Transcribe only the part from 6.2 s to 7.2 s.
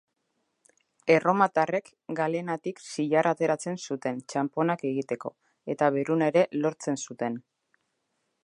ere lortzen